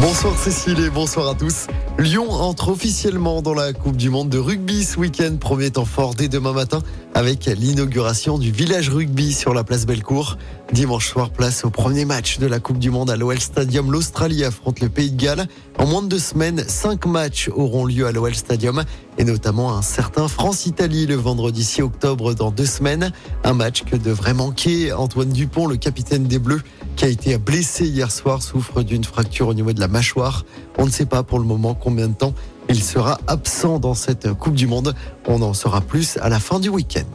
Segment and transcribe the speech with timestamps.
[0.00, 1.66] Bonsoir Cécile et bonsoir à tous.
[1.98, 5.36] Lyon entre officiellement dans la Coupe du Monde de rugby ce week-end.
[5.40, 6.78] Premier temps fort dès demain matin
[7.14, 10.38] avec l'inauguration du village rugby sur la place Bellecour.
[10.72, 13.90] Dimanche soir, place au premier match de la Coupe du Monde à l'OL Stadium.
[13.90, 15.48] L'Australie affronte le Pays de Galles.
[15.78, 18.84] En moins de deux semaines, cinq matchs auront lieu à l'OL Stadium
[19.18, 23.12] et notamment un certain France-Italie le vendredi 6 octobre dans deux semaines.
[23.42, 26.62] Un match que devrait manquer Antoine Dupont, le capitaine des Bleus,
[26.98, 30.44] qui a été blessé hier soir, souffre d'une fracture au niveau de la mâchoire.
[30.78, 32.34] On ne sait pas pour le moment combien de temps
[32.68, 34.96] il sera absent dans cette Coupe du Monde.
[35.28, 37.06] On en saura plus à la fin du week-end.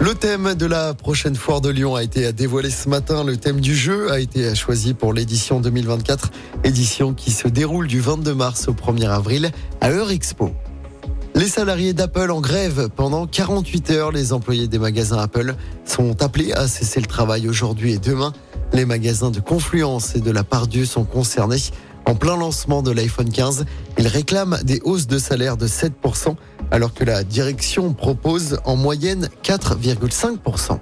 [0.00, 3.24] Le thème de la prochaine foire de Lyon a été dévoilé ce matin.
[3.24, 6.30] Le thème du jeu a été choisi pour l'édition 2024,
[6.64, 9.50] édition qui se déroule du 22 mars au 1er avril
[9.82, 10.50] à Eurexpo.
[11.36, 14.10] Les salariés d'Apple en grève pendant 48 heures.
[14.10, 15.54] Les employés des magasins Apple
[15.84, 18.32] sont appelés à cesser le travail aujourd'hui et demain.
[18.72, 21.60] Les magasins de Confluence et de la Pardieu sont concernés.
[22.06, 23.66] En plein lancement de l'iPhone 15,
[23.98, 26.36] ils réclament des hausses de salaire de 7%,
[26.70, 30.78] alors que la direction propose en moyenne 4,5%.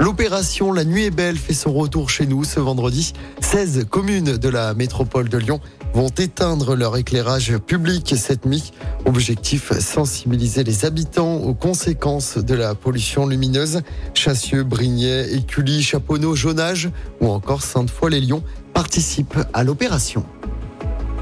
[0.00, 3.12] L'opération La Nuit est belle fait son retour chez nous ce vendredi.
[3.42, 5.60] 16 communes de la métropole de Lyon
[5.92, 8.72] vont éteindre leur éclairage public cette nuit.
[9.04, 13.82] Objectif sensibiliser les habitants aux conséquences de la pollution lumineuse.
[14.14, 16.88] Chassieux, Brignais, Écully, Chaponneau, Jonage
[17.20, 20.24] ou encore Sainte-Foy-les-Lyons participent à l'opération.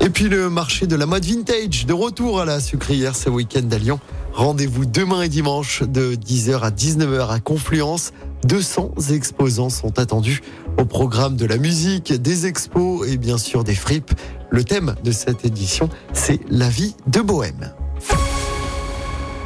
[0.01, 3.69] Et puis le marché de la mode vintage de retour à la sucrière ce week-end
[3.73, 3.99] à Lyon.
[4.33, 8.13] Rendez-vous demain et dimanche de 10h à 19h à Confluence.
[8.45, 10.43] 200 exposants sont attendus
[10.79, 14.13] au programme de la musique, des expos et bien sûr des fripes.
[14.51, 17.73] Le thème de cette édition, c'est la vie de bohème.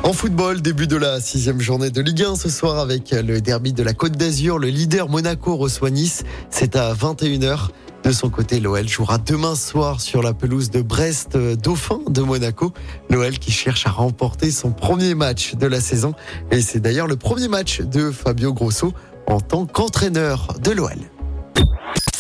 [0.05, 3.73] En football, début de la sixième journée de Ligue 1 ce soir avec le derby
[3.73, 4.59] de la Côte d'Azur.
[4.59, 6.25] Le leader Monaco reçoit Nice.
[6.51, 7.69] C'est à 21h.
[8.05, 12.21] De son côté, l'OL jouera demain soir sur la pelouse de Brest, euh, Dauphin de
[12.21, 12.73] Monaco.
[13.11, 16.15] L'OL qui cherche à remporter son premier match de la saison.
[16.51, 18.93] Et c'est d'ailleurs le premier match de Fabio Grosso
[19.29, 20.99] en tant qu'entraîneur de l'OL.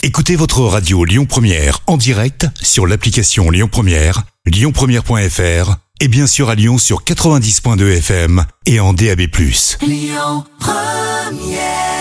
[0.04, 6.48] Écoutez votre radio Lyon Première en direct sur l'application Lyon Première, lyonpremière.fr et bien sûr
[6.48, 9.20] à Lyon sur 90.2 FM et en DAB+.
[9.82, 11.91] Lyon Première